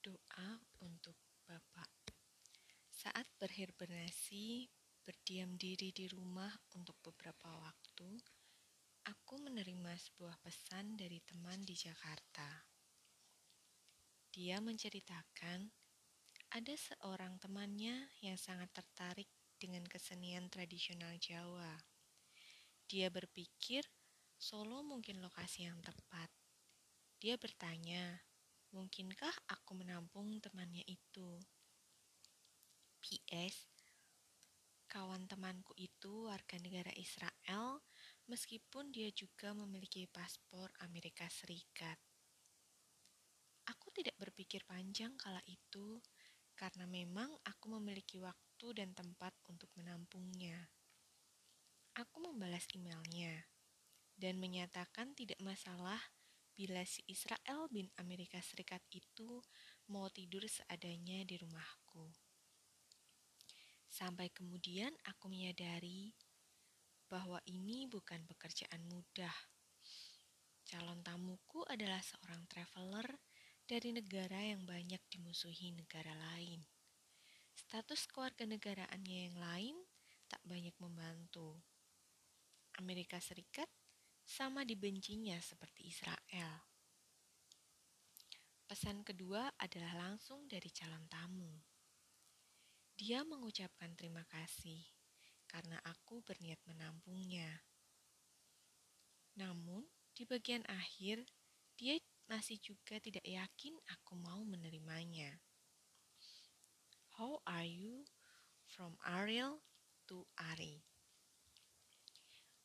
[0.00, 1.12] Doa untuk
[1.44, 2.16] Bapak.
[2.88, 4.64] Saat berhibernasi,
[5.04, 8.08] berdiam diri di rumah untuk beberapa waktu,
[9.04, 12.64] aku menerima sebuah pesan dari teman di Jakarta.
[14.32, 15.68] Dia menceritakan
[16.56, 19.28] ada seorang temannya yang sangat tertarik
[19.60, 21.76] dengan kesenian tradisional Jawa.
[22.88, 23.84] Dia berpikir
[24.40, 26.32] Solo mungkin lokasi yang tepat.
[27.20, 28.29] Dia bertanya,
[28.70, 31.42] Mungkinkah aku menampung temannya itu?
[33.02, 33.66] PS,
[34.86, 37.82] kawan temanku itu warga negara Israel,
[38.30, 41.98] meskipun dia juga memiliki paspor Amerika Serikat.
[43.66, 45.98] Aku tidak berpikir panjang kala itu,
[46.54, 50.70] karena memang aku memiliki waktu dan tempat untuk menampungnya.
[51.98, 53.50] Aku membalas emailnya
[54.14, 55.98] dan menyatakan tidak masalah
[56.60, 59.40] bila si Israel bin Amerika Serikat itu
[59.88, 62.04] mau tidur seadanya di rumahku.
[63.88, 66.12] Sampai kemudian aku menyadari
[67.08, 69.32] bahwa ini bukan pekerjaan mudah.
[70.68, 73.08] Calon tamuku adalah seorang traveler
[73.64, 76.60] dari negara yang banyak dimusuhi negara lain.
[77.56, 79.76] Status kewarganegaraannya yang lain
[80.28, 81.56] tak banyak membantu.
[82.76, 83.79] Amerika Serikat
[84.24, 86.52] sama dibencinya seperti Israel.
[88.70, 91.50] Pesan kedua adalah langsung dari calon tamu.
[92.94, 94.78] Dia mengucapkan terima kasih
[95.48, 97.66] karena aku berniat menampungnya.
[99.34, 101.26] Namun, di bagian akhir,
[101.74, 101.96] dia
[102.28, 105.40] masih juga tidak yakin aku mau menerimanya.
[107.18, 108.06] How are you?
[108.70, 109.64] From Ariel
[110.06, 110.86] to Ari.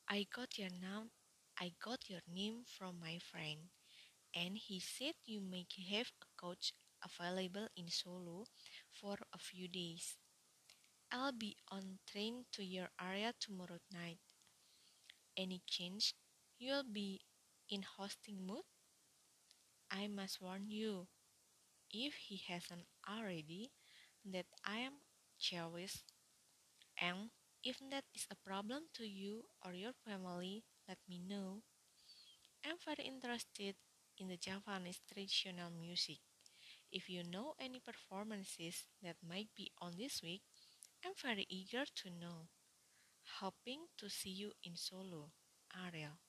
[0.05, 1.14] I got your name
[1.59, 3.69] I got your name from my friend,
[4.35, 8.45] and he said you may have a coach available in Solo
[8.93, 10.17] for a few days.
[11.11, 14.19] I'll be on train to your area tomorrow night.
[15.37, 16.13] Any change?
[16.57, 17.21] you'll be
[17.69, 18.63] in hosting mood?
[19.89, 21.07] I must warn you,
[21.91, 23.71] if he hasn't already,
[24.25, 25.01] that I am
[25.39, 26.03] jealous,
[26.99, 27.31] and
[27.63, 31.61] if that is a problem to you or your family, let me know.
[32.65, 33.75] I'm very interested
[34.17, 36.21] in the Javanese traditional music.
[36.91, 40.41] If you know any performances that might be on this week,
[41.03, 42.49] I'm very eager to know.
[43.41, 45.33] Hoping to see you in Solo,
[45.73, 46.21] Ariel.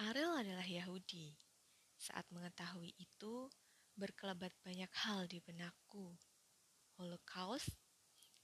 [0.00, 1.36] Ariel adalah Yahudi.
[2.00, 3.48] Saat mengetahui itu,
[3.94, 6.16] berkelebat banyak hal di benakku.
[6.96, 7.76] Holocaust,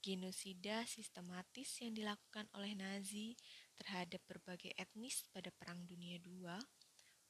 [0.01, 3.37] genosida sistematis yang dilakukan oleh Nazi
[3.81, 6.45] terhadap berbagai etnis pada Perang Dunia II,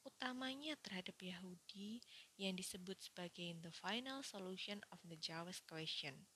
[0.03, 2.03] utamanya terhadap Yahudi
[2.35, 6.28] yang disebut sebagai the final solution of the Jewish question.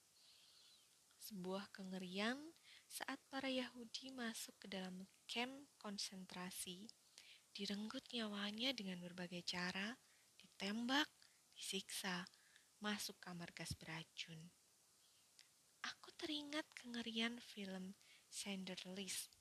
[1.20, 2.56] Sebuah kengerian
[2.88, 6.88] saat para Yahudi masuk ke dalam camp konsentrasi,
[7.52, 10.00] direnggut nyawanya dengan berbagai cara,
[10.40, 11.12] ditembak,
[11.52, 12.24] disiksa,
[12.80, 14.48] masuk kamar gas beracun
[15.86, 17.94] aku teringat kengerian film
[18.26, 19.35] Sanders List.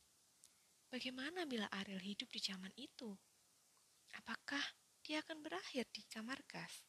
[0.95, 3.11] Bagaimana bila Ariel hidup di zaman itu?
[4.15, 4.63] Apakah
[5.03, 6.87] dia akan berakhir di kamar gas?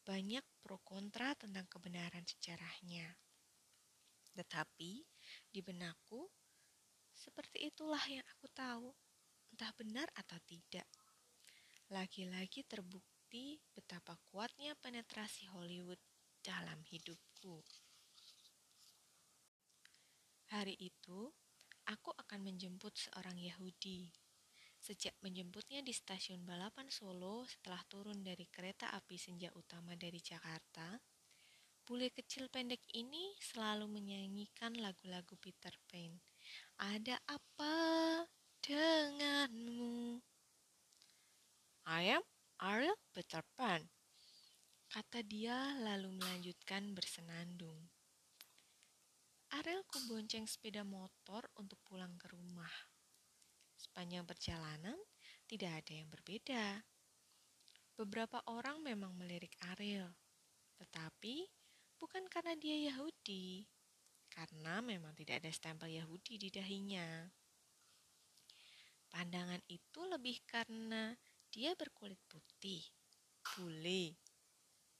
[0.00, 3.04] Banyak pro kontra tentang kebenaran sejarahnya.
[4.32, 5.04] Tetapi
[5.52, 6.24] di benakku,
[7.12, 8.96] seperti itulah yang aku tahu,
[9.52, 10.88] entah benar atau tidak.
[11.92, 16.00] Lagi-lagi terbukti betapa kuatnya penetrasi Hollywood
[16.40, 17.60] dalam hidupku.
[20.48, 21.28] Hari itu,
[21.88, 24.10] aku akan menjemput seorang Yahudi.
[24.80, 30.96] Sejak menjemputnya di stasiun balapan Solo setelah turun dari kereta api senja utama dari Jakarta,
[31.84, 36.16] bule kecil pendek ini selalu menyanyikan lagu-lagu Peter Pan.
[36.80, 37.74] Ada apa
[38.64, 40.16] denganmu?
[41.84, 42.24] I am
[42.60, 43.84] Ariel Peter Pan,
[44.88, 47.99] kata dia lalu melanjutkan bersenandung.
[49.50, 52.70] Ariel bonceng sepeda motor untuk pulang ke rumah.
[53.74, 54.94] Sepanjang perjalanan,
[55.50, 56.86] tidak ada yang berbeda.
[57.98, 60.06] Beberapa orang memang melirik Ariel,
[60.78, 61.50] tetapi
[61.98, 63.66] bukan karena dia Yahudi,
[64.30, 67.26] karena memang tidak ada stempel Yahudi di dahinya.
[69.10, 71.10] Pandangan itu lebih karena
[71.50, 72.86] dia berkulit putih,
[73.42, 74.14] bule,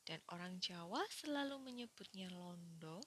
[0.02, 2.98] dan orang Jawa selalu menyebutnya londo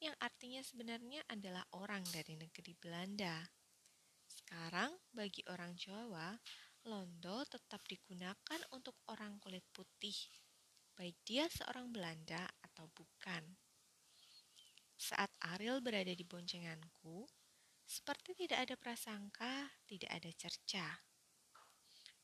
[0.00, 3.40] yang artinya sebenarnya adalah orang dari negeri Belanda.
[4.26, 6.36] Sekarang, bagi orang Jawa,
[6.86, 10.14] londo tetap digunakan untuk orang kulit putih
[10.96, 13.44] baik dia seorang Belanda atau bukan.
[14.96, 17.28] Saat Ariel berada di boncenganku,
[17.84, 21.04] seperti tidak ada prasangka, tidak ada cerca.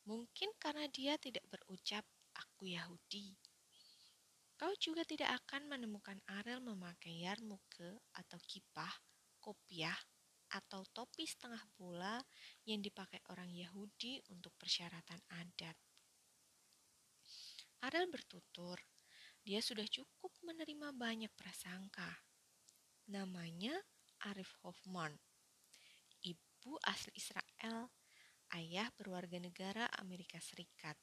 [0.09, 2.03] Mungkin karena dia tidak berucap,
[2.33, 3.37] "Aku Yahudi."
[4.63, 8.95] Kau juga tidak akan menemukan Ariel memakai yarmuke atau kipah,
[9.43, 9.99] kopiah,
[10.55, 12.23] atau topi setengah bola
[12.63, 15.75] yang dipakai orang Yahudi untuk persyaratan adat.
[17.83, 18.79] Ariel bertutur,
[19.43, 22.23] dia sudah cukup menerima banyak prasangka.
[23.11, 23.75] Namanya
[24.31, 25.19] Arif Hoffman
[26.23, 27.91] ibu asli Israel,
[28.55, 30.95] ayah berwarga negara Amerika Serikat.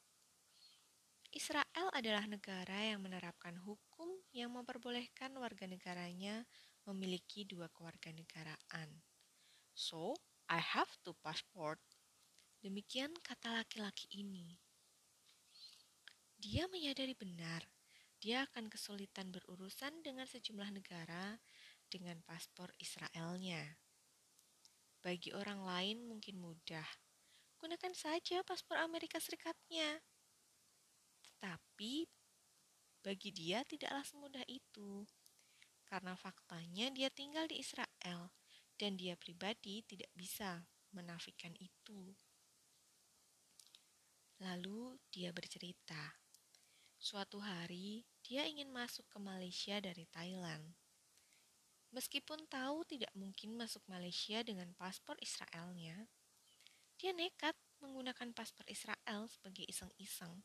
[1.30, 6.42] Israel adalah negara yang menerapkan hukum yang memperbolehkan warga negaranya
[6.90, 8.90] memiliki dua kewarganegaraan.
[9.70, 10.18] So,
[10.50, 11.78] I have two passport.
[12.58, 14.58] Demikian kata laki-laki ini.
[16.34, 17.62] Dia menyadari benar,
[18.18, 21.38] dia akan kesulitan berurusan dengan sejumlah negara
[21.86, 23.78] dengan paspor Israelnya.
[25.00, 26.84] Bagi orang lain mungkin mudah.
[27.56, 30.02] Gunakan saja paspor Amerika Serikatnya.
[31.40, 32.04] Tetapi
[33.00, 35.08] bagi dia tidaklah semudah itu.
[35.88, 38.28] Karena faktanya dia tinggal di Israel
[38.76, 42.12] dan dia pribadi tidak bisa menafikan itu.
[44.44, 46.20] Lalu dia bercerita,
[47.00, 50.76] suatu hari dia ingin masuk ke Malaysia dari Thailand.
[51.96, 56.04] Meskipun tahu tidak mungkin masuk Malaysia dengan paspor Israelnya,
[57.00, 60.44] dia nekat menggunakan paspor Israel sebagai iseng-iseng.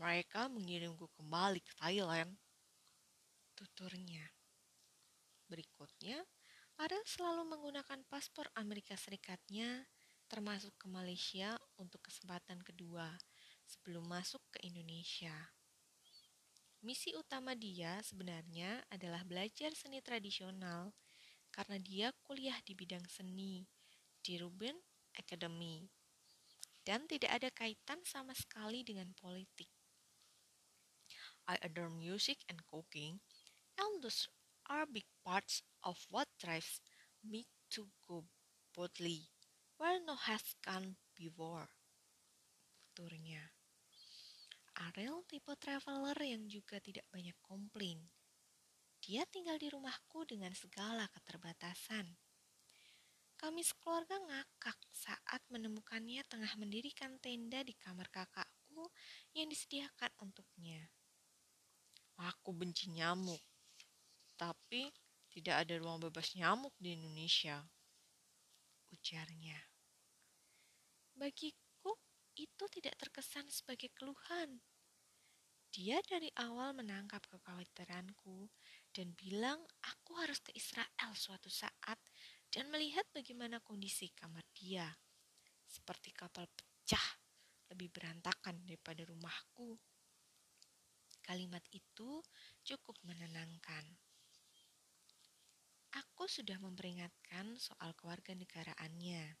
[0.00, 2.32] Mereka mengirimku kembali ke Thailand.
[3.52, 4.24] Tuturnya.
[5.44, 6.24] Berikutnya,
[6.80, 9.84] Ariel selalu menggunakan paspor Amerika Serikatnya
[10.24, 13.12] termasuk ke Malaysia untuk kesempatan kedua
[13.68, 15.36] sebelum masuk ke Indonesia.
[16.80, 20.96] Misi utama dia sebenarnya adalah belajar seni tradisional
[21.52, 23.68] karena dia kuliah di bidang seni
[24.24, 24.80] di Ruben
[25.20, 25.84] Academy
[26.88, 29.68] dan tidak ada kaitan sama sekali dengan politik.
[31.48, 33.20] I adore music and cooking,
[33.78, 34.28] and those
[34.68, 36.80] are big parts of what drives
[37.22, 38.24] me to go
[38.74, 39.30] boldly
[39.80, 41.64] where no has gone before.
[42.92, 43.40] Tuturnya.
[44.76, 48.04] Ariel tipe traveler yang juga tidak banyak komplain.
[49.00, 52.12] Dia tinggal di rumahku dengan segala keterbatasan.
[53.40, 58.84] Kami sekeluarga ngakak saat menemukannya tengah mendirikan tenda di kamar kakakku
[59.32, 60.92] yang disediakan untuknya.
[62.20, 63.40] Aku benci nyamuk,
[64.36, 64.92] tapi
[65.32, 67.64] tidak ada ruang bebas nyamuk di Indonesia.
[68.92, 69.56] Ujarnya.
[71.16, 71.96] Bagiku,
[72.36, 74.60] itu tidak terkesan sebagai keluhan.
[75.70, 78.50] Dia dari awal menangkap kekhawatiranku
[78.90, 81.96] dan bilang aku harus ke Israel suatu saat
[82.50, 84.90] dan melihat bagaimana kondisi kamar dia.
[85.62, 87.22] Seperti kapal pecah,
[87.70, 89.78] lebih berantakan daripada rumahku.
[91.30, 92.26] Kalimat itu
[92.66, 93.86] cukup menenangkan.
[95.94, 99.38] Aku sudah memperingatkan soal keluarga negaraannya.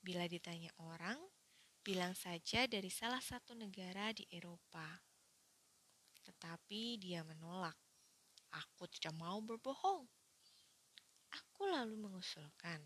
[0.00, 1.20] Bila ditanya orang,
[1.84, 5.04] bilang saja dari salah satu negara di Eropa
[6.24, 7.76] tetapi dia menolak.
[8.56, 10.08] Aku tidak mau berbohong.
[11.28, 12.80] Aku lalu mengusulkan,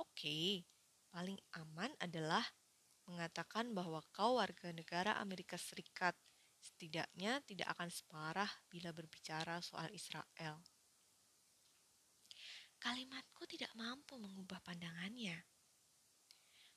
[0.00, 0.46] "Oke, okay,
[1.12, 2.48] paling aman adalah
[3.04, 6.16] mengatakan bahwa kau warga negara Amerika Serikat.
[6.60, 10.60] Setidaknya tidak akan separah bila berbicara soal Israel."
[12.80, 15.36] Kalimatku tidak mampu mengubah pandangannya.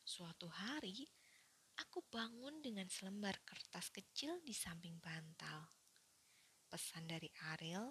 [0.04, 1.08] Suatu hari,
[1.82, 5.66] Aku bangun dengan selembar kertas kecil di samping bantal.
[6.70, 7.90] Pesan dari Ariel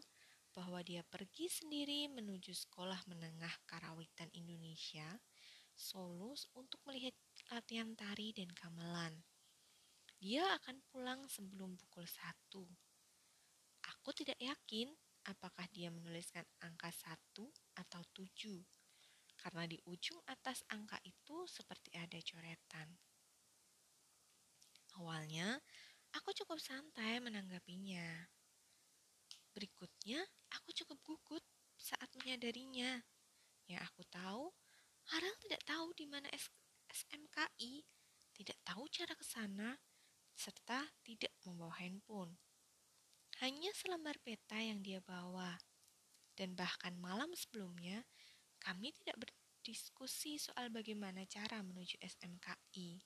[0.55, 5.19] bahwa dia pergi sendiri menuju sekolah menengah karawitan Indonesia,
[5.75, 7.17] Solus untuk melihat
[7.51, 9.19] latihan tari dan gamelan.
[10.23, 12.63] Dia akan pulang sebelum pukul satu.
[13.91, 14.87] Aku tidak yakin
[15.27, 18.63] apakah dia menuliskan angka satu atau tujuh,
[19.35, 22.87] karena di ujung atas angka itu seperti ada coretan.
[24.95, 25.59] Awalnya,
[26.15, 28.31] aku cukup santai menanggapinya.
[29.51, 30.23] Berikutnya,
[30.55, 31.43] aku cukup gugut
[31.75, 33.03] saat menyadarinya.
[33.67, 34.55] Yang aku tahu,
[35.11, 36.31] Harel tidak tahu di mana
[36.87, 37.83] SMKI,
[38.39, 39.75] tidak tahu cara ke sana,
[40.37, 42.37] serta tidak membawa handphone.
[43.41, 45.59] Hanya selembar peta yang dia bawa.
[46.33, 48.07] Dan bahkan malam sebelumnya,
[48.63, 53.03] kami tidak berdiskusi soal bagaimana cara menuju SMKI.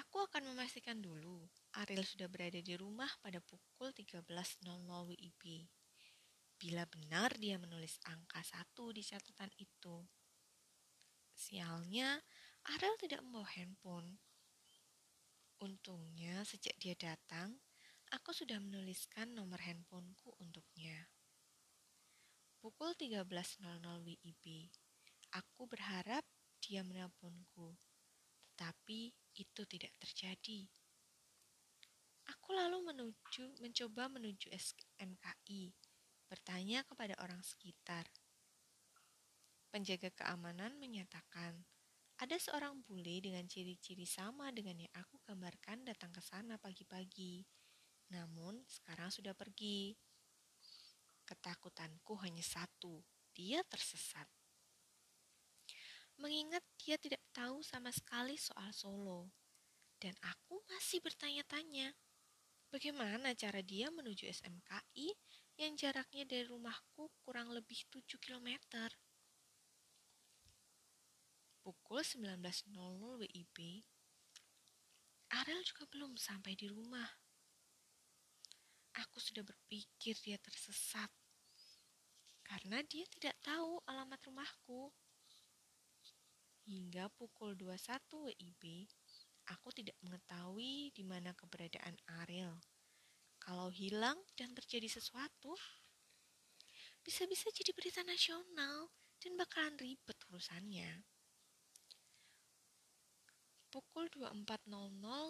[0.00, 1.44] Aku akan memastikan dulu
[1.76, 5.42] Ariel sudah berada di rumah pada pukul 13.00 WIB.
[6.60, 10.02] Bila benar dia menulis angka satu di catatan itu.
[11.30, 12.20] Sialnya,
[12.74, 14.18] Ariel tidak membawa handphone.
[15.60, 17.52] Untungnya sejak dia datang,
[18.16, 21.04] aku sudah menuliskan nomor handphoneku untuknya.
[22.64, 24.44] Pukul 13.00 WIB.
[25.36, 26.24] Aku berharap
[26.64, 27.76] dia menelponku,
[28.56, 30.64] tetapi itu tidak terjadi.
[32.32, 35.76] Aku lalu menuju mencoba menuju SMKI,
[36.24, 38.08] bertanya kepada orang sekitar.
[39.68, 41.68] Penjaga keamanan menyatakan
[42.20, 47.40] ada seorang bule dengan ciri-ciri sama dengan yang aku gambarkan datang ke sana pagi-pagi.
[48.12, 49.96] Namun sekarang sudah pergi.
[51.24, 53.00] Ketakutanku hanya satu,
[53.32, 54.28] dia tersesat.
[56.20, 59.32] Mengingat dia tidak tahu sama sekali soal Solo.
[59.96, 61.96] Dan aku masih bertanya-tanya,
[62.68, 65.08] bagaimana cara dia menuju SMKI
[65.56, 68.60] yang jaraknya dari rumahku kurang lebih 7 km.
[71.70, 72.66] Pukul 19.00
[73.22, 73.86] WIB,
[75.38, 77.06] Ariel juga belum sampai di rumah.
[78.98, 81.06] Aku sudah berpikir dia tersesat
[82.42, 84.90] karena dia tidak tahu alamat rumahku.
[86.66, 88.90] Hingga pukul 21 WIB,
[89.54, 91.94] aku tidak mengetahui di mana keberadaan
[92.26, 92.58] Ariel.
[93.38, 95.54] Kalau hilang dan terjadi sesuatu,
[97.06, 98.90] bisa-bisa jadi berita nasional
[99.22, 101.06] dan bakalan ribet urusannya.
[103.70, 104.66] Pukul 24.00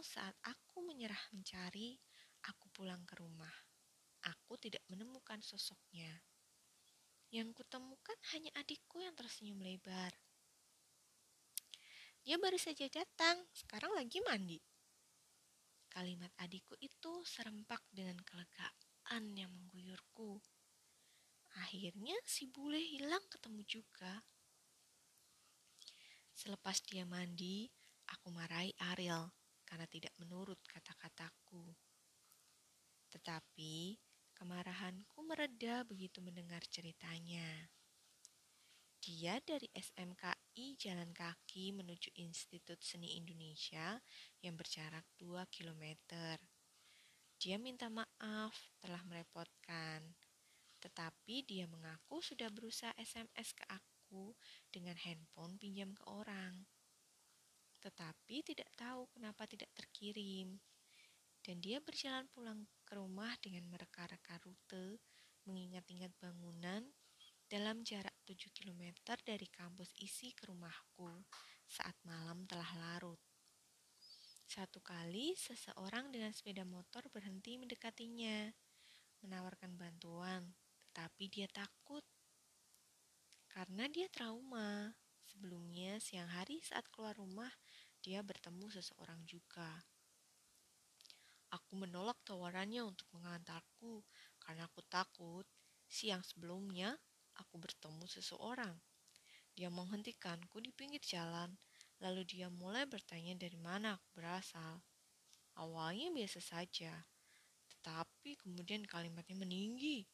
[0.01, 2.01] saat aku menyerah mencari,
[2.49, 3.53] aku pulang ke rumah.
[4.25, 6.09] Aku tidak menemukan sosoknya.
[7.29, 10.17] Yang kutemukan hanya adikku yang tersenyum lebar.
[12.25, 14.57] Dia baru saja datang, sekarang lagi mandi.
[15.93, 20.41] Kalimat adikku itu serempak dengan kelegaan yang mengguyurku.
[21.61, 24.25] Akhirnya si bule hilang ketemu juga.
[26.33, 27.69] Selepas dia mandi,
[28.13, 29.31] aku marahi Ariel
[29.65, 31.75] karena tidak menurut kata-kataku.
[33.11, 33.99] Tetapi
[34.41, 37.69] Kemarahanku mereda begitu mendengar ceritanya.
[39.05, 44.01] Dia dari SMKI jalan kaki menuju Institut Seni Indonesia
[44.41, 45.85] yang berjarak 2 km.
[47.37, 50.09] Dia minta maaf telah merepotkan.
[50.81, 54.33] Tetapi dia mengaku sudah berusaha SMS ke aku
[54.73, 56.65] dengan handphone pinjam ke orang.
[57.81, 60.61] Tetapi tidak tahu kenapa tidak terkirim
[61.41, 65.01] dan dia berjalan pulang ke rumah dengan mereka-reka rute,
[65.49, 66.85] mengingat-ingat bangunan
[67.49, 68.95] dalam jarak 7 km
[69.25, 71.09] dari kampus isi ke rumahku
[71.65, 73.19] saat malam telah larut.
[74.45, 78.51] Satu kali seseorang dengan sepeda motor berhenti mendekatinya,
[79.23, 80.43] menawarkan bantuan,
[80.91, 82.03] tetapi dia takut
[83.51, 84.95] karena dia trauma.
[85.31, 87.55] Sebelumnya siang hari saat keluar rumah,
[88.03, 89.87] dia bertemu seseorang juga.
[91.55, 94.03] Aku menolak tawarannya untuk mengantarku
[94.43, 95.47] karena aku takut
[95.87, 96.99] siang sebelumnya
[97.39, 98.75] aku bertemu seseorang.
[99.55, 101.55] Dia menghentikanku di pinggir jalan,
[102.03, 104.83] lalu dia mulai bertanya dari mana aku berasal.
[105.55, 107.07] Awalnya biasa saja,
[107.71, 110.07] tetapi kemudian kalimatnya meninggi.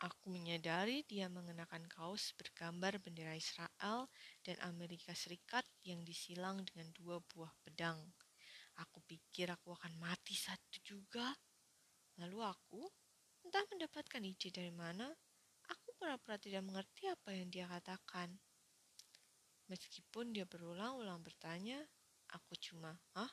[0.00, 4.08] Aku menyadari dia mengenakan kaos bergambar bendera Israel
[4.40, 8.00] dan Amerika Serikat yang disilang dengan dua buah pedang.
[8.80, 11.36] Aku pikir aku akan mati satu juga.
[12.16, 12.80] Lalu aku,
[13.44, 15.04] entah mendapatkan ide dari mana,
[15.68, 18.32] aku pura-pura tidak mengerti apa yang dia katakan.
[19.68, 21.76] Meskipun dia berulang-ulang bertanya,
[22.32, 23.28] aku cuma, "Hah?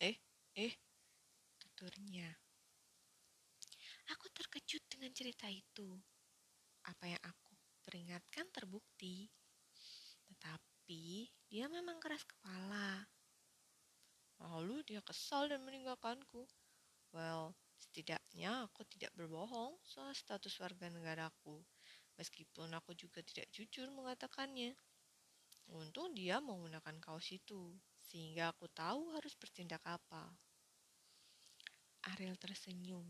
[0.00, 0.16] Eh,
[0.56, 0.72] eh,"
[1.60, 2.32] tuturnya.
[4.16, 6.00] Aku terkejut dengan cerita itu.
[6.88, 7.52] Apa yang aku
[7.84, 9.28] peringatkan terbukti.
[10.24, 13.04] Tetapi dia memang keras kepala.
[14.40, 16.48] Lalu dia kesal dan meninggalkanku.
[17.12, 21.60] Well, setidaknya aku tidak berbohong soal status warga negaraku,
[22.16, 24.72] meskipun aku juga tidak jujur mengatakannya.
[25.76, 30.24] Untung dia menggunakan kaos itu, sehingga aku tahu harus bertindak apa.
[32.14, 33.02] Ariel tersenyum,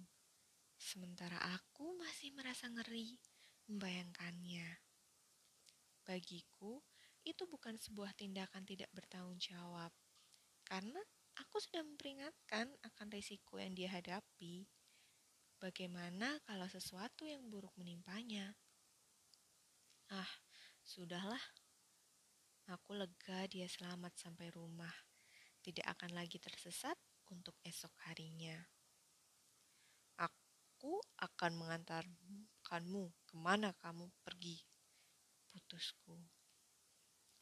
[0.76, 3.16] sementara aku masih merasa ngeri
[3.66, 4.78] membayangkannya.
[6.06, 6.78] Bagiku,
[7.26, 9.90] itu bukan sebuah tindakan tidak bertanggung jawab,
[10.62, 11.02] karena
[11.34, 14.70] aku sudah memperingatkan akan risiko yang dia hadapi.
[15.58, 18.54] Bagaimana kalau sesuatu yang buruk menimpanya?
[20.12, 20.32] Ah,
[20.86, 21.42] sudahlah.
[22.70, 24.92] Aku lega dia selamat sampai rumah.
[25.66, 26.94] tidak akan lagi tersesat
[27.26, 28.54] untuk esok harinya.
[30.76, 34.60] Aku akan mengantarkanmu ke mana kamu pergi,
[35.48, 36.20] putusku.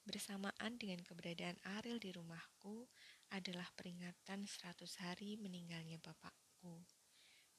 [0.06, 2.86] Bersamaan dengan keberadaan Ariel di rumahku
[3.34, 6.86] adalah peringatan 100 hari meninggalnya bapakku.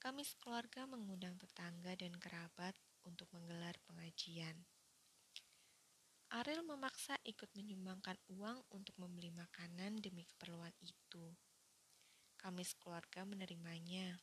[0.00, 2.72] Kami sekeluarga mengundang tetangga dan kerabat
[3.04, 4.64] untuk menggelar pengajian.
[6.32, 11.36] Ariel memaksa ikut menyumbangkan uang untuk membeli makanan demi keperluan itu.
[12.40, 14.16] Kami sekeluarga menerimanya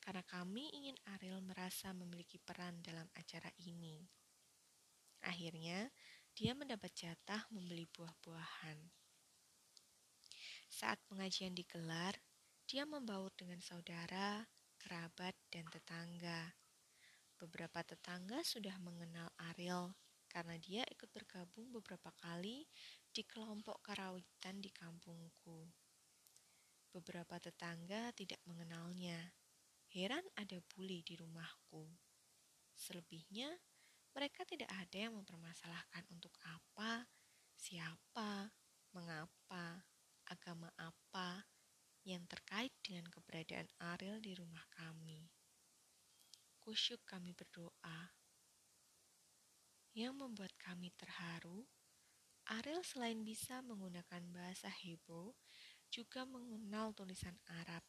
[0.00, 4.00] karena kami ingin Ariel merasa memiliki peran dalam acara ini.
[5.20, 5.92] Akhirnya,
[6.32, 8.80] dia mendapat jatah membeli buah-buahan.
[10.70, 12.16] Saat pengajian digelar,
[12.64, 14.48] dia membaur dengan saudara,
[14.80, 16.56] kerabat, dan tetangga.
[17.36, 19.92] Beberapa tetangga sudah mengenal Ariel
[20.30, 22.64] karena dia ikut bergabung beberapa kali
[23.10, 25.66] di kelompok karawitan di kampungku.
[26.94, 29.18] Beberapa tetangga tidak mengenalnya.
[29.90, 31.82] Heran ada bule di rumahku.
[32.78, 33.50] Selebihnya,
[34.14, 37.10] mereka tidak ada yang mempermasalahkan untuk apa,
[37.58, 38.54] siapa,
[38.94, 39.82] mengapa,
[40.30, 41.42] agama apa
[42.06, 45.26] yang terkait dengan keberadaan Ariel di rumah kami.
[46.62, 48.14] Kusyuk kami berdoa.
[49.90, 51.66] Yang membuat kami terharu,
[52.46, 55.34] Ariel selain bisa menggunakan bahasa Hebrew,
[55.90, 57.82] juga mengenal tulisan Arab.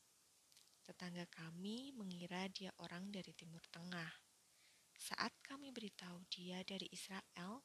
[0.92, 4.12] Tetangga kami mengira dia orang dari Timur Tengah.
[4.92, 7.64] Saat kami beritahu dia dari Israel,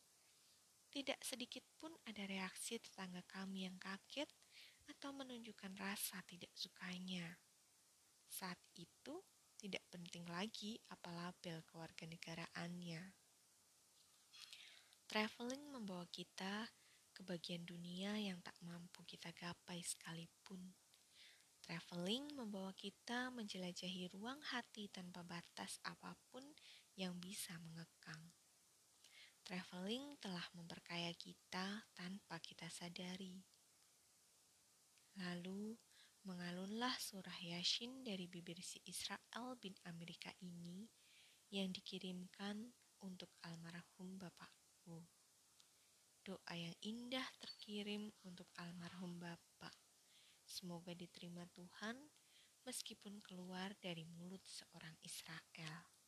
[0.94, 4.30] tidak sedikit pun ada reaksi tetangga kami yang kaget
[4.86, 7.34] atau menunjukkan rasa tidak sukanya.
[8.30, 9.18] Saat itu,
[9.58, 13.10] tidak penting lagi apa label kewarganegaraannya.
[15.10, 16.70] Traveling membawa kita
[17.10, 20.85] ke bagian dunia yang tak mampu kita gapai sekalipun.
[21.66, 26.46] Traveling membawa kita menjelajahi ruang hati tanpa batas apa pun
[26.94, 28.30] yang bisa mengekang.
[29.42, 33.42] Traveling telah memperkaya kita tanpa kita sadari.
[35.18, 35.74] Lalu,
[36.26, 40.86] mengalunlah surah Yasin dari bibir si Israel bin Amerika ini
[41.50, 42.62] yang dikirimkan
[43.02, 45.06] untuk almarhum bapakku.
[46.26, 49.45] Doa yang indah terkirim untuk almarhum bapak.
[50.46, 51.98] Semoga diterima Tuhan
[52.62, 55.95] meskipun keluar dari mulut seorang Israel.